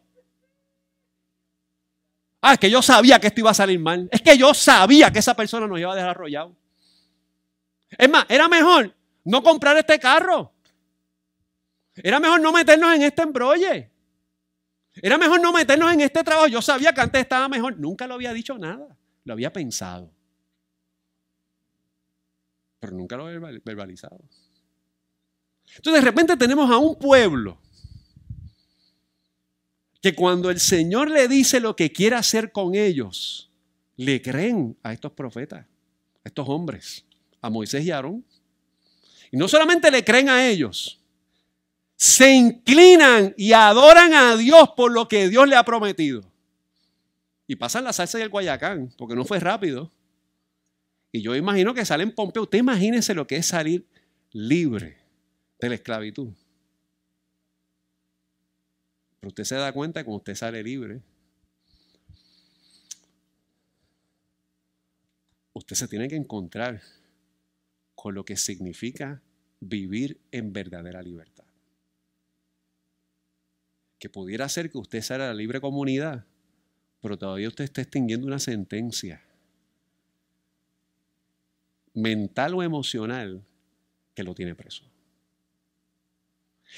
[2.39, 4.07] Ah, es que yo sabía que esto iba a salir mal.
[4.11, 6.15] Es que yo sabía que esa persona nos iba a dejar.
[7.89, 10.53] Es más, era mejor no comprar este carro.
[11.95, 13.92] Era mejor no meternos en este embrolle.
[15.01, 16.47] Era mejor no meternos en este trabajo.
[16.47, 17.79] Yo sabía que antes estaba mejor.
[17.79, 18.97] Nunca lo había dicho nada.
[19.23, 20.13] Lo había pensado
[22.83, 24.19] pero nunca lo he verbalizado.
[25.77, 27.57] Entonces de repente tenemos a un pueblo
[30.01, 33.49] que cuando el Señor le dice lo que quiere hacer con ellos,
[33.95, 37.05] le creen a estos profetas, a estos hombres,
[37.39, 38.25] a Moisés y a Aarón.
[39.31, 41.01] Y no solamente le creen a ellos,
[42.03, 46.21] se inclinan y adoran a Dios por lo que Dios le ha prometido.
[47.47, 49.89] Y pasan la salsa y el guayacán, porque no fue rápido.
[51.13, 52.43] Y yo imagino que salen Pompeo.
[52.43, 53.87] Usted imagínese lo que es salir
[54.33, 54.97] libre
[55.61, 56.33] de la esclavitud.
[59.21, 61.01] Pero usted se da cuenta que cuando usted sale libre,
[65.53, 66.81] usted se tiene que encontrar
[67.95, 69.21] con lo que significa
[69.61, 71.42] vivir en verdadera libertad.
[74.03, 76.25] Que pudiera ser que usted sea la libre comunidad,
[76.99, 79.23] pero todavía usted está extinguiendo una sentencia
[81.93, 83.45] mental o emocional
[84.13, 84.83] que lo tiene preso.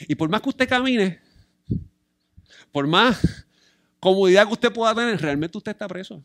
[0.01, 1.19] Y por más que usted camine,
[2.71, 3.47] por más
[3.99, 6.23] comodidad que usted pueda tener, realmente usted está preso.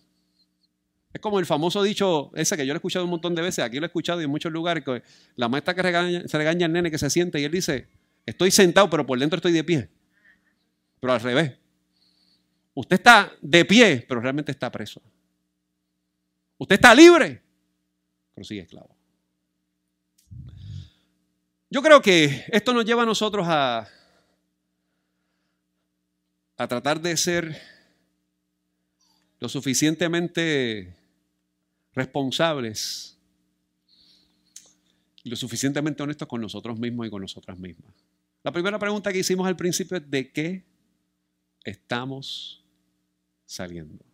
[1.14, 3.64] Es como el famoso dicho ese que yo lo he escuchado un montón de veces,
[3.64, 5.02] aquí lo he escuchado y en muchos lugares, que
[5.36, 7.88] la maestra que regaña, se regaña al nene que se siente y él dice,
[8.26, 9.99] estoy sentado, pero por dentro estoy de pie.
[11.00, 11.58] Pero al revés.
[12.74, 15.02] Usted está de pie, pero realmente está preso.
[16.58, 17.42] Usted está libre,
[18.34, 18.94] pero sigue esclavo.
[21.70, 23.88] Yo creo que esto nos lleva a nosotros a,
[26.56, 27.60] a tratar de ser
[29.38, 30.94] lo suficientemente
[31.94, 33.16] responsables
[35.22, 37.94] y lo suficientemente honestos con nosotros mismos y con nosotras mismas.
[38.42, 40.69] La primera pregunta que hicimos al principio es ¿de qué
[41.64, 42.64] estamos
[43.46, 44.04] saliendo?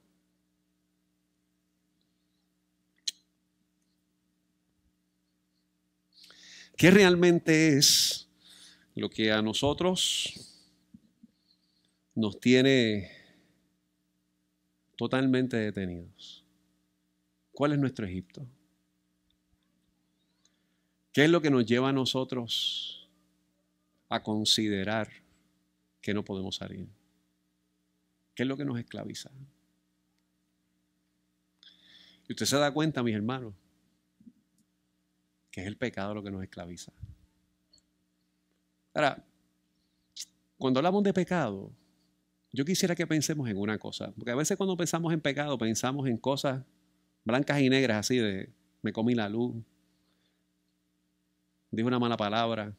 [6.77, 8.29] ¿Qué realmente es
[8.95, 10.35] lo que a nosotros
[12.15, 13.11] nos tiene
[14.97, 16.45] totalmente detenidos?
[17.53, 18.47] ¿Cuál es nuestro Egipto?
[21.13, 22.97] ¿Qué es lo que nos lleva a nosotros
[24.09, 25.09] a considerar
[26.01, 26.87] que no podemos salir.
[28.37, 29.31] ¿Qué es lo que nos esclaviza?
[32.29, 33.55] Y usted se da cuenta, mis hermanos,
[35.51, 36.92] que es el pecado lo que nos esclaviza.
[38.92, 39.25] Ahora,
[40.59, 41.72] cuando hablamos de pecado,
[42.53, 46.07] yo quisiera que pensemos en una cosa, porque a veces cuando pensamos en pecado pensamos
[46.07, 46.62] en cosas
[47.25, 49.57] blancas y negras así de me comí la luz,
[51.70, 52.77] dije una mala palabra,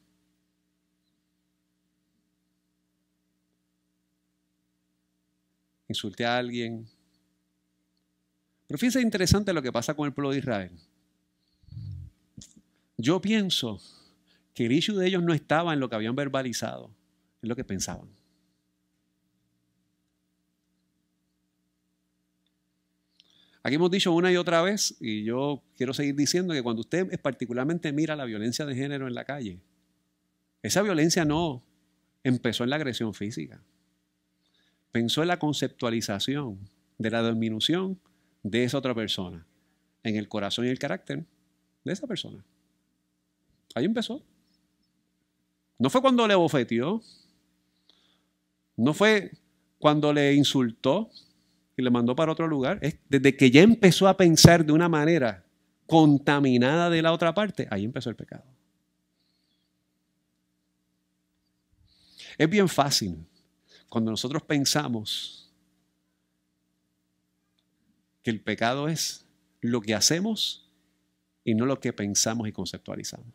[5.88, 6.86] insulté a alguien.
[8.66, 10.72] Pero fíjense interesante lo que pasa con el pueblo de Israel.
[12.96, 13.80] Yo pienso
[14.54, 16.90] que el issue de ellos no estaba en lo que habían verbalizado,
[17.42, 18.08] en lo que pensaban.
[23.62, 27.20] Aquí hemos dicho una y otra vez, y yo quiero seguir diciendo que cuando usted
[27.20, 29.60] particularmente mira la violencia de género en la calle,
[30.62, 31.62] esa violencia no
[32.24, 33.62] empezó en la agresión física
[34.92, 36.58] pensó en la conceptualización
[36.98, 37.98] de la disminución
[38.42, 39.46] de esa otra persona,
[40.02, 41.24] en el corazón y el carácter
[41.84, 42.44] de esa persona.
[43.74, 44.22] Ahí empezó.
[45.78, 47.02] No fue cuando le bofeteó,
[48.76, 49.32] no fue
[49.78, 51.10] cuando le insultó
[51.76, 54.88] y le mandó para otro lugar, es desde que ya empezó a pensar de una
[54.88, 55.44] manera
[55.86, 58.44] contaminada de la otra parte, ahí empezó el pecado.
[62.36, 63.26] Es bien fácil
[63.88, 65.50] cuando nosotros pensamos
[68.22, 69.24] que el pecado es
[69.60, 70.68] lo que hacemos
[71.44, 73.26] y no lo que pensamos y conceptualizamos.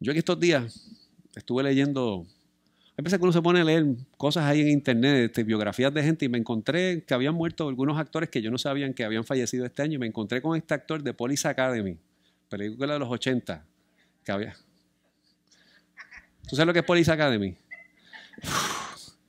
[0.00, 0.90] Yo en estos días
[1.34, 2.26] estuve leyendo,
[2.96, 3.84] a veces que uno se pone a leer
[4.16, 7.98] cosas ahí en internet, este, biografías de gente, y me encontré que habían muerto algunos
[7.98, 10.72] actores que yo no sabía que habían fallecido este año, y me encontré con este
[10.72, 11.98] actor de Police Academy
[12.50, 13.64] película de los 80
[14.22, 14.54] que había.
[16.48, 17.56] ¿Tú sabes lo que es Police Academy?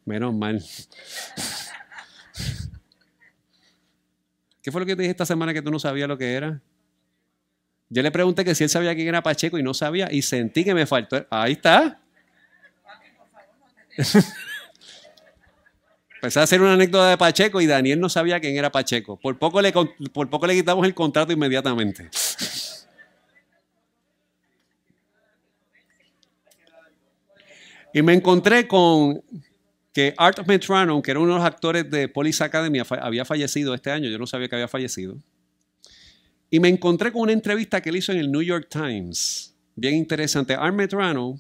[0.05, 0.61] menos mal.
[4.61, 6.59] ¿Qué fue lo que te dije esta semana que tú no sabías lo que era?
[7.89, 10.63] Yo le pregunté que si él sabía quién era Pacheco y no sabía y sentí
[10.63, 11.25] que me faltó.
[11.29, 11.99] Ahí está.
[16.15, 19.19] Empecé a hacer una anécdota de Pacheco y Daniel no sabía quién era Pacheco.
[19.19, 22.09] Por poco le, por poco le quitamos el contrato inmediatamente.
[27.93, 29.21] Y me encontré con
[29.93, 33.91] que Art Metrano, que era uno de los actores de Police Academy, había fallecido este
[33.91, 34.09] año.
[34.09, 35.17] Yo no sabía que había fallecido.
[36.49, 39.55] Y me encontré con una entrevista que él hizo en el New York Times.
[39.75, 40.53] Bien interesante.
[40.53, 41.39] Art Metrano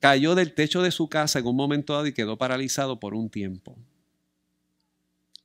[0.00, 3.30] cayó del techo de su casa en un momento dado y quedó paralizado por un
[3.30, 3.76] tiempo.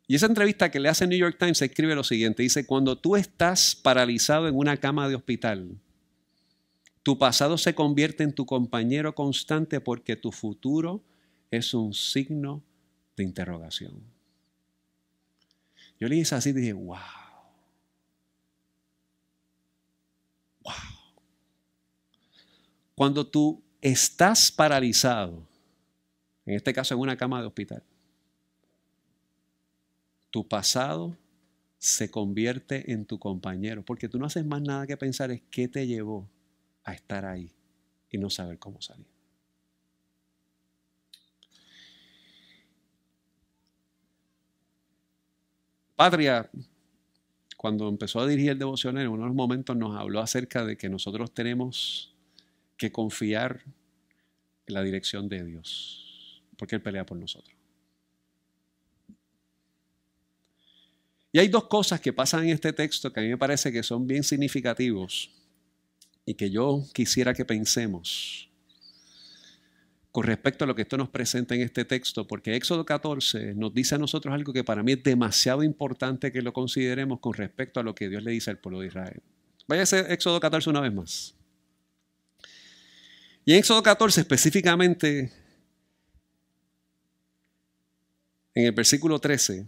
[0.08, 2.42] Y esa entrevista que le hace el New York Times escribe lo siguiente.
[2.42, 5.78] Dice, cuando tú estás paralizado en una cama de hospital,
[7.04, 11.04] tu pasado se convierte en tu compañero constante porque tu futuro
[11.50, 12.64] es un signo
[13.16, 14.04] de interrogación.
[16.00, 16.98] Yo le hice así y dije, wow.
[20.62, 20.74] Wow.
[22.96, 25.48] Cuando tú estás paralizado,
[26.46, 27.84] en este caso en una cama de hospital,
[30.30, 31.18] tu pasado
[31.78, 35.68] se convierte en tu compañero, porque tú no haces más nada que pensar es qué
[35.68, 36.30] te llevó
[36.90, 37.52] a estar ahí
[38.10, 39.06] y no saber cómo salir.
[45.96, 46.50] Patria,
[47.58, 51.34] cuando empezó a dirigir el devocional, en unos momentos nos habló acerca de que nosotros
[51.34, 52.16] tenemos
[52.78, 53.62] que confiar
[54.66, 57.54] en la dirección de Dios, porque Él pelea por nosotros.
[61.32, 63.84] Y hay dos cosas que pasan en este texto que a mí me parece que
[63.84, 65.30] son bien significativos
[66.30, 68.52] y que yo quisiera que pensemos
[70.12, 73.74] con respecto a lo que esto nos presenta en este texto, porque Éxodo 14 nos
[73.74, 77.80] dice a nosotros algo que para mí es demasiado importante que lo consideremos con respecto
[77.80, 79.24] a lo que Dios le dice al pueblo de Israel.
[79.68, 81.36] Vaya a Éxodo 14 una vez más.
[83.44, 85.32] Y en Éxodo 14 específicamente,
[88.54, 89.68] en el versículo 13,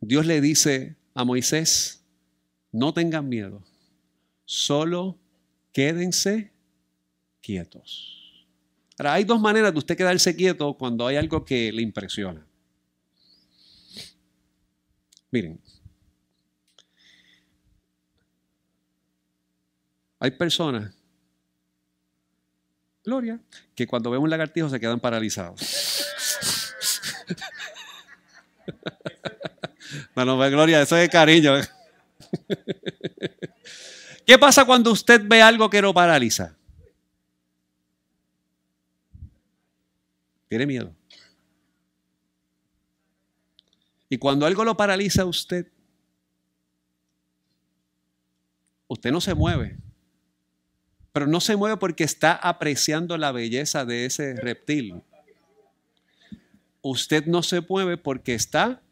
[0.00, 2.04] Dios le dice a Moisés,
[2.70, 3.64] no tengan miedo,
[4.50, 5.18] Solo
[5.74, 6.50] quédense
[7.42, 8.46] quietos.
[8.98, 12.46] Ahora, hay dos maneras de usted quedarse quieto cuando hay algo que le impresiona.
[15.30, 15.60] Miren,
[20.18, 20.94] hay personas,
[23.04, 23.38] Gloria,
[23.74, 25.60] que cuando ven un lagartijo se quedan paralizados.
[30.14, 31.54] No, no, Gloria, eso es cariño.
[34.28, 36.54] ¿Qué pasa cuando usted ve algo que lo paraliza?
[40.48, 40.94] Tiene miedo.
[44.10, 45.66] Y cuando algo lo paraliza a usted,
[48.86, 49.78] usted no se mueve.
[51.12, 55.00] Pero no se mueve porque está apreciando la belleza de ese reptil.
[56.82, 58.82] Usted no se mueve porque está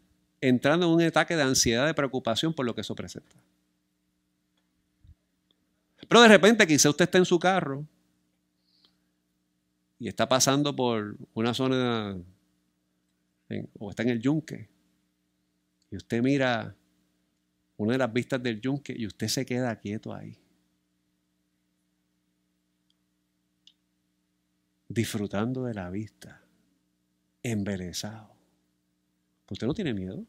[0.40, 3.37] entrando en un ataque de ansiedad, de preocupación por lo que eso presenta.
[6.09, 7.87] Pero de repente quizá usted está en su carro
[9.99, 12.17] y está pasando por una zona
[13.79, 14.69] o está en el yunque
[15.91, 16.77] y usted mira
[17.77, 20.39] una de las vistas del yunque y usted se queda quieto ahí.
[24.89, 26.43] Disfrutando de la vista,
[27.43, 28.35] embelesado.
[29.51, 30.25] Usted no tiene miedo.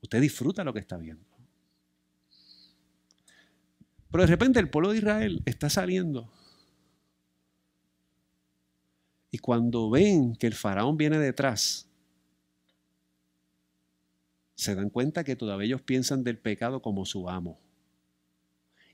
[0.00, 1.31] Usted disfruta lo que está viendo.
[4.12, 6.30] Pero de repente el pueblo de Israel está saliendo.
[9.30, 11.88] Y cuando ven que el faraón viene detrás,
[14.54, 17.58] se dan cuenta que todavía ellos piensan del pecado como su amo.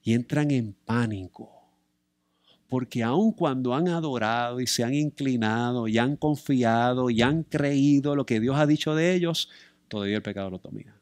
[0.05, 1.51] Y entran en pánico.
[2.69, 8.15] Porque aun cuando han adorado y se han inclinado y han confiado y han creído
[8.15, 9.51] lo que Dios ha dicho de ellos,
[9.89, 10.98] todavía el pecado lo domina.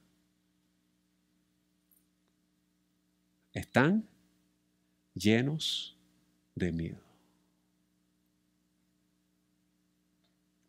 [3.57, 4.07] Están
[5.15, 5.97] llenos
[6.55, 7.01] de miedo.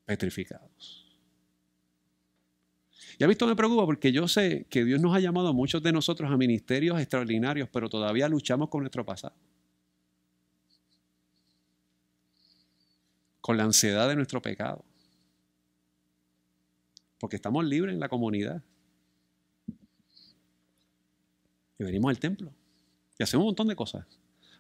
[0.06, 1.06] Petrificados.
[3.20, 5.84] Y ha visto me preocupa porque yo sé que Dios nos ha llamado a muchos
[5.84, 9.36] de nosotros a ministerios extraordinarios, pero todavía luchamos con nuestro pasado.
[13.42, 14.86] Con la ansiedad de nuestro pecado.
[17.20, 18.64] Porque estamos libres en la comunidad.
[21.80, 22.57] Y venimos al templo.
[23.18, 24.06] Y hacemos un montón de cosas.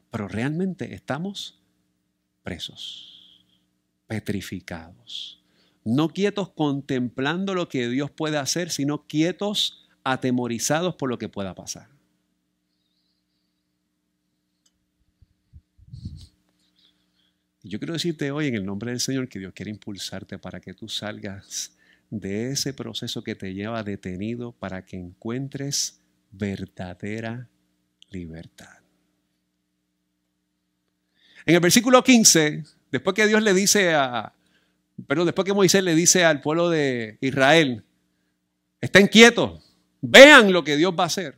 [0.09, 1.59] Pero realmente estamos
[2.43, 3.45] presos,
[4.07, 5.37] petrificados
[5.87, 11.55] no quietos contemplando lo que Dios puede hacer, sino quietos, atemorizados por lo que pueda
[11.55, 11.87] pasar.
[17.63, 20.73] Yo quiero decirte hoy en el nombre del Señor que Dios quiere impulsarte para que
[20.73, 21.77] tú salgas
[22.09, 27.49] de ese proceso que te lleva detenido para que encuentres verdadera
[28.09, 28.77] libertad.
[31.45, 34.33] En el versículo 15, después que Dios le dice a,
[35.07, 37.85] pero después que Moisés le dice al pueblo de Israel,
[38.81, 39.63] estén quietos,
[40.01, 41.37] vean lo que Dios va a hacer.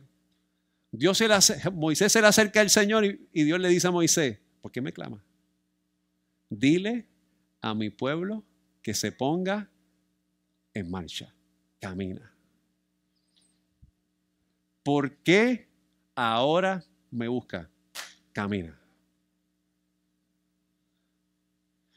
[0.90, 1.28] Dios se
[1.70, 4.80] Moisés se le acerca al Señor y, y Dios le dice a Moisés, ¿por qué
[4.80, 5.22] me clama?
[6.48, 7.06] Dile
[7.60, 8.44] a mi pueblo
[8.82, 9.70] que se ponga
[10.74, 11.32] en marcha,
[11.78, 12.34] camina.
[14.82, 15.69] ¿Por qué
[16.20, 17.70] ahora me busca?
[18.32, 18.78] Camina.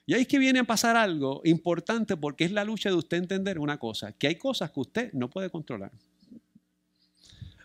[0.06, 3.18] Y ahí es que viene a pasar algo importante porque es la lucha de usted
[3.18, 5.92] entender una cosa, que hay cosas que usted no puede controlar.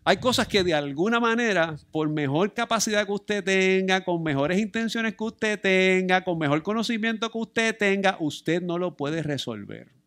[0.04, 5.14] Hay cosas que de alguna manera, por mejor capacidad que usted tenga, con mejores intenciones
[5.14, 9.97] que usted tenga, con mejor conocimiento que usted tenga, usted no lo puede resolver.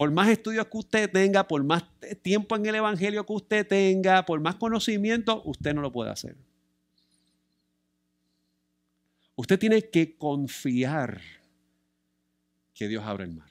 [0.00, 1.84] Por más estudios que usted tenga, por más
[2.22, 6.38] tiempo en el Evangelio que usted tenga, por más conocimiento, usted no lo puede hacer.
[9.36, 11.20] Usted tiene que confiar
[12.72, 13.50] que Dios abre el mar.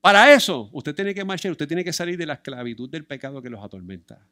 [0.00, 3.42] Para eso, usted tiene que marchar, usted tiene que salir de la esclavitud del pecado
[3.42, 4.24] que los atormenta.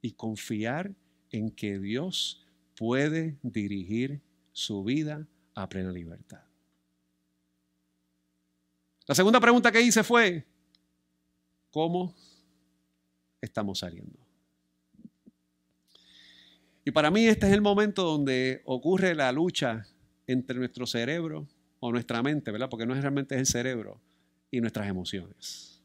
[0.00, 0.90] Y confiar
[1.30, 2.44] en que Dios
[2.74, 4.20] puede dirigir
[4.50, 6.42] su vida a plena libertad.
[9.06, 10.46] La segunda pregunta que hice fue,
[11.70, 12.14] ¿cómo
[13.40, 14.18] estamos saliendo?
[16.84, 19.86] Y para mí este es el momento donde ocurre la lucha
[20.26, 21.46] entre nuestro cerebro
[21.80, 22.68] o nuestra mente, ¿verdad?
[22.68, 24.00] Porque no es realmente el cerebro
[24.50, 25.80] y nuestras emociones.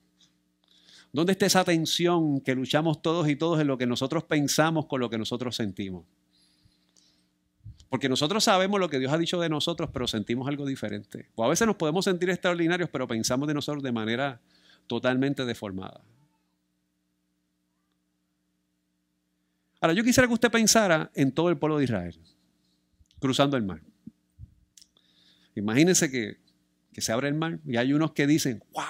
[1.12, 5.00] ¿Dónde está esa tensión que luchamos todos y todos en lo que nosotros pensamos con
[5.00, 6.06] lo que nosotros sentimos?
[7.90, 11.30] Porque nosotros sabemos lo que Dios ha dicho de nosotros, pero sentimos algo diferente.
[11.36, 14.42] O a veces nos podemos sentir extraordinarios, pero pensamos de nosotros de manera
[14.88, 16.02] totalmente deformada.
[19.80, 22.20] Ahora, yo quisiera que usted pensara en todo el pueblo de Israel,
[23.20, 23.82] cruzando el mar.
[25.56, 26.38] Imagínense que,
[27.00, 28.84] se abre el mar y hay unos que dicen, wow,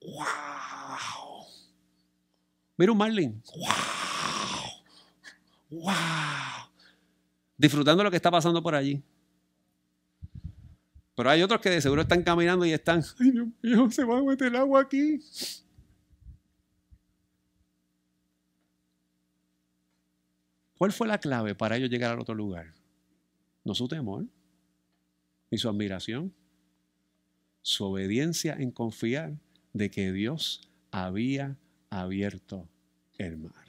[0.00, 1.46] wow.
[2.78, 3.97] Mira un marlin, wow,
[5.70, 5.92] wow.
[7.56, 9.02] disfrutando lo que está pasando por allí.
[11.14, 14.18] Pero hay otros que de seguro están caminando y están, ay Dios mío, se va
[14.18, 15.20] a meter el agua aquí.
[20.78, 22.72] ¿Cuál fue la clave para ellos llegar al otro lugar?
[23.64, 24.26] No su temor,
[25.50, 26.32] ni su admiración,
[27.62, 29.36] su obediencia en confiar
[29.72, 31.56] de que Dios había
[31.90, 32.68] abierto
[33.18, 33.67] el mar.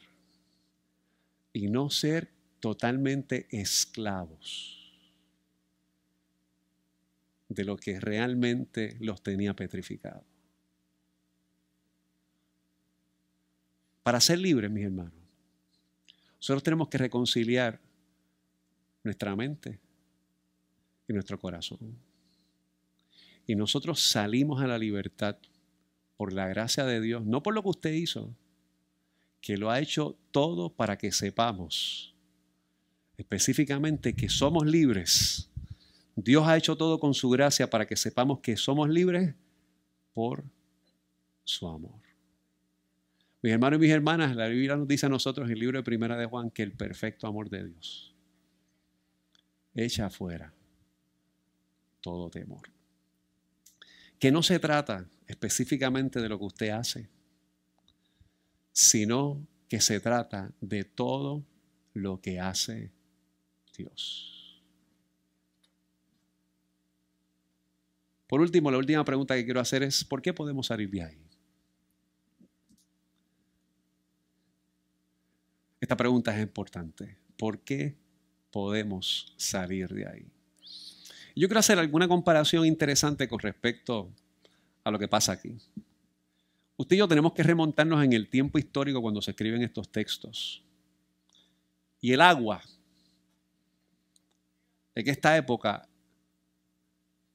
[1.53, 4.79] Y no ser totalmente esclavos
[7.47, 10.23] de lo que realmente los tenía petrificados.
[14.03, 15.13] Para ser libres, mis hermanos,
[16.37, 17.79] nosotros tenemos que reconciliar
[19.03, 19.79] nuestra mente
[21.07, 21.97] y nuestro corazón.
[23.45, 25.37] Y nosotros salimos a la libertad
[26.17, 28.35] por la gracia de Dios, no por lo que usted hizo,
[29.41, 32.15] que lo ha hecho todo para que sepamos
[33.17, 35.49] específicamente que somos libres.
[36.15, 39.35] Dios ha hecho todo con su gracia para que sepamos que somos libres
[40.13, 40.43] por
[41.43, 42.01] su amor.
[43.41, 45.83] Mis hermanos y mis hermanas, la Biblia nos dice a nosotros en el libro de
[45.83, 48.13] Primera de Juan que el perfecto amor de Dios
[49.73, 50.53] echa afuera
[52.01, 52.69] todo temor.
[54.17, 57.09] Que no se trata específicamente de lo que usted hace,
[58.79, 61.43] sino que se trata de todo
[61.93, 62.93] lo que hace
[63.75, 64.63] Dios.
[68.25, 71.21] Por último, la última pregunta que quiero hacer es, ¿por qué podemos salir de ahí?
[75.81, 77.17] Esta pregunta es importante.
[77.37, 77.97] ¿Por qué
[78.49, 80.31] podemos salir de ahí?
[81.35, 84.09] Yo quiero hacer alguna comparación interesante con respecto
[84.85, 85.57] a lo que pasa aquí.
[86.79, 90.63] Usted y yo tenemos que remontarnos en el tiempo histórico cuando se escriben estos textos.
[91.99, 92.61] Y el agua,
[94.95, 95.89] en esta época,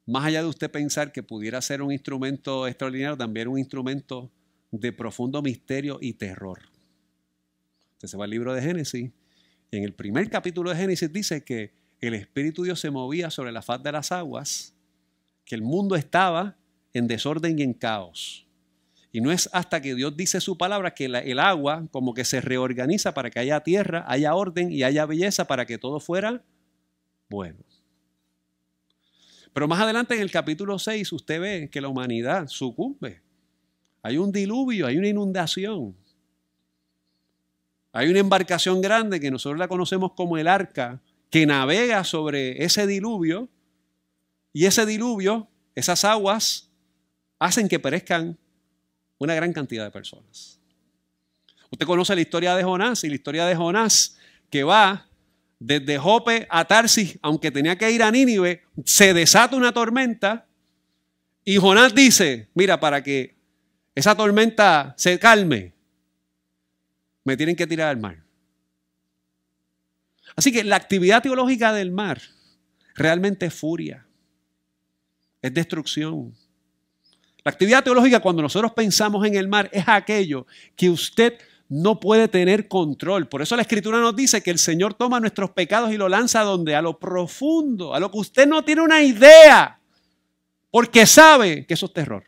[0.06, 4.32] más allá de usted pensar que pudiera ser un instrumento extraordinario, también un instrumento
[4.70, 6.60] de profundo misterio y terror.
[7.92, 9.12] Usted se va al libro de Génesis
[9.70, 13.52] y en el primer capítulo de Génesis dice que el Espíritu Dios se movía sobre
[13.52, 14.72] la faz de las aguas,
[15.44, 16.56] que el mundo estaba
[16.94, 18.43] en desorden y en caos.
[19.14, 22.40] Y no es hasta que Dios dice su palabra que el agua como que se
[22.40, 26.42] reorganiza para que haya tierra, haya orden y haya belleza para que todo fuera
[27.30, 27.60] bueno.
[29.52, 33.22] Pero más adelante en el capítulo 6 usted ve que la humanidad sucumbe.
[34.02, 35.96] Hay un diluvio, hay una inundación.
[37.92, 41.00] Hay una embarcación grande que nosotros la conocemos como el arca,
[41.30, 43.48] que navega sobre ese diluvio.
[44.52, 45.46] Y ese diluvio,
[45.76, 46.68] esas aguas,
[47.38, 48.40] hacen que perezcan
[49.24, 50.60] una gran cantidad de personas.
[51.70, 54.16] Usted conoce la historia de Jonás y la historia de Jonás
[54.50, 55.08] que va
[55.58, 60.46] desde Jope a Tarsis, aunque tenía que ir a Nínive, se desata una tormenta
[61.44, 63.34] y Jonás dice, mira, para que
[63.94, 65.72] esa tormenta se calme,
[67.24, 68.22] me tienen que tirar al mar.
[70.36, 72.20] Así que la actividad teológica del mar
[72.94, 74.06] realmente es furia,
[75.42, 76.34] es destrucción.
[77.44, 81.34] La actividad teológica cuando nosotros pensamos en el mar es aquello que usted
[81.68, 83.28] no puede tener control.
[83.28, 86.40] Por eso la escritura nos dice que el Señor toma nuestros pecados y lo lanza
[86.40, 86.74] a donde?
[86.74, 89.78] A lo profundo, a lo que usted no tiene una idea,
[90.70, 92.24] porque sabe que eso es terror.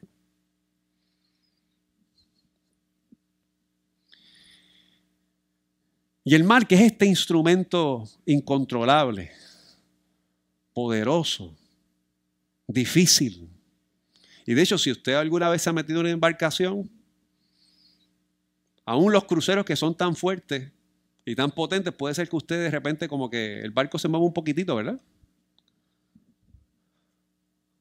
[6.25, 9.31] Y el mar, que es este instrumento incontrolable,
[10.75, 11.55] poderoso,
[12.67, 13.56] difícil.
[14.47, 16.89] Y de hecho, si usted alguna vez se ha metido en una embarcación,
[18.85, 20.71] aún los cruceros que son tan fuertes
[21.25, 24.25] y tan potentes, puede ser que usted de repente como que el barco se mueva
[24.25, 25.01] un poquitito, ¿verdad?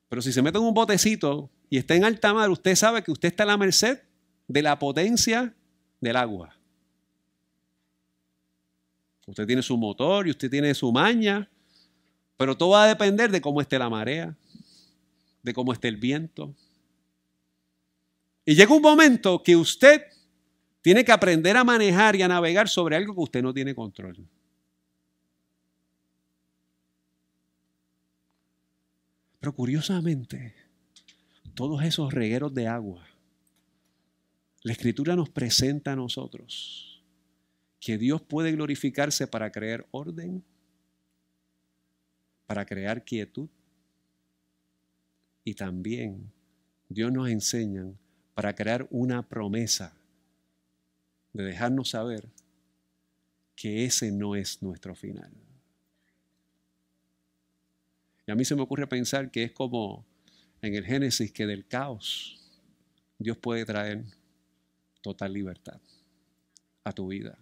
[0.10, 3.12] Pero si se mete en un botecito y está en alta mar, usted sabe que
[3.12, 4.00] usted está a la merced
[4.48, 5.54] de la potencia
[6.02, 6.58] del agua.
[9.28, 11.50] Usted tiene su motor y usted tiene su maña,
[12.38, 14.36] pero todo va a depender de cómo esté la marea,
[15.46, 16.56] de cómo esté el viento.
[18.44, 20.02] Y llega un momento que usted
[20.82, 24.28] tiene que aprender a manejar y a navegar sobre algo que usted no tiene control.
[29.40, 30.56] Pero curiosamente,
[31.54, 33.08] todos esos regueros de agua,
[34.64, 37.04] la escritura nos presenta a nosotros
[37.80, 40.44] que Dios puede glorificarse para crear orden,
[42.48, 43.48] para crear quietud.
[45.46, 46.34] Y también
[46.90, 47.86] Dios nos enseña
[48.34, 49.96] para crear una promesa
[51.32, 52.28] de dejarnos saber
[53.56, 55.32] que ese no es nuestro final.
[58.28, 60.04] Y a mí se me ocurre pensar que es como
[60.62, 62.42] en el Génesis que del caos
[63.20, 64.04] Dios puede traer
[65.02, 65.80] total libertad
[66.84, 67.38] a tu vida.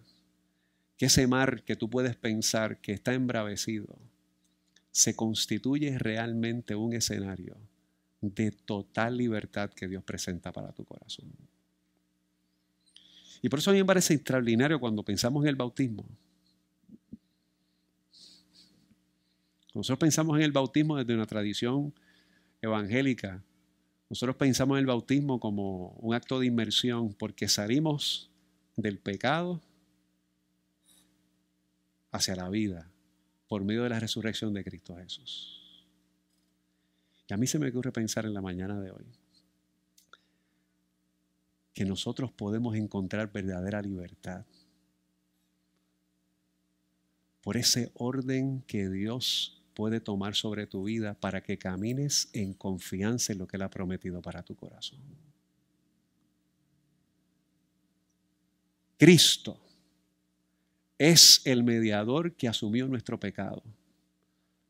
[0.98, 3.98] Que ese mar que tú puedes pensar que está embravecido
[4.92, 7.58] se constituye realmente un escenario
[8.24, 11.30] de total libertad que Dios presenta para tu corazón.
[13.42, 16.06] Y por eso a mí me parece extraordinario cuando pensamos en el bautismo.
[19.74, 21.94] Nosotros pensamos en el bautismo desde una tradición
[22.62, 23.44] evangélica.
[24.10, 28.30] Nosotros pensamos en el bautismo como un acto de inmersión porque salimos
[28.78, 29.62] del pecado
[32.12, 32.90] hacia la vida
[33.50, 35.63] por medio de la resurrección de Cristo Jesús.
[37.28, 39.06] Y a mí se me ocurre pensar en la mañana de hoy
[41.74, 44.46] que nosotros podemos encontrar verdadera libertad
[47.42, 53.34] por ese orden que Dios puede tomar sobre tu vida para que camines en confianza
[53.34, 55.00] en lo que Él ha prometido para tu corazón.
[58.98, 59.60] Cristo
[60.98, 63.64] es el mediador que asumió nuestro pecado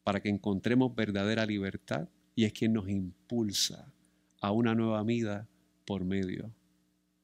[0.04, 3.91] para que encontremos verdadera libertad y es quien nos impulsa
[4.41, 5.47] a una nueva vida
[5.86, 6.51] por medio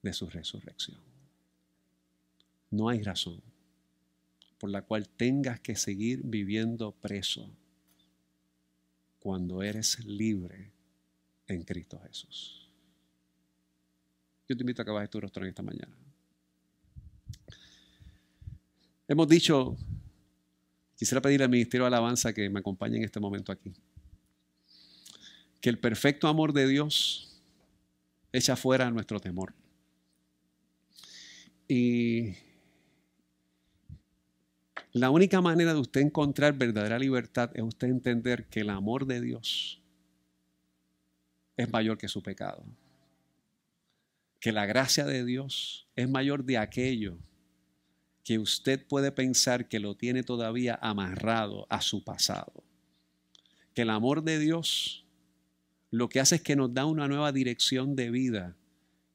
[0.01, 0.99] de su resurrección.
[2.71, 3.41] No hay razón
[4.59, 7.49] por la cual tengas que seguir viviendo preso
[9.19, 10.71] cuando eres libre
[11.47, 12.69] en Cristo Jesús.
[14.47, 15.95] Yo te invito a que bajes tu rostro en esta mañana.
[19.07, 19.75] Hemos dicho,
[20.95, 23.73] quisiera pedir al Ministerio de Alabanza que me acompañe en este momento aquí,
[25.61, 27.41] que el perfecto amor de Dios
[28.31, 29.53] echa fuera nuestro temor.
[31.67, 32.33] Y
[34.91, 39.21] la única manera de usted encontrar verdadera libertad es usted entender que el amor de
[39.21, 39.81] Dios
[41.57, 42.63] es mayor que su pecado.
[44.39, 47.17] Que la gracia de Dios es mayor de aquello
[48.23, 52.63] que usted puede pensar que lo tiene todavía amarrado a su pasado.
[53.73, 55.05] Que el amor de Dios
[55.91, 58.55] lo que hace es que nos da una nueva dirección de vida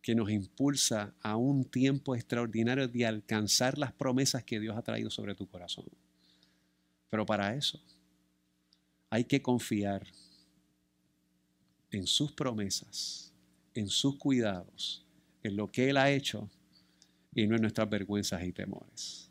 [0.02, 5.08] que nos impulsa a un tiempo extraordinario de alcanzar las promesas que Dios ha traído
[5.10, 5.86] sobre tu corazón.
[7.08, 7.80] Pero para eso
[9.08, 10.06] hay que confiar
[11.90, 13.32] en sus promesas,
[13.72, 15.06] en sus cuidados,
[15.42, 16.50] en lo que Él ha hecho
[17.32, 19.30] y no en nuestras vergüenzas y temores.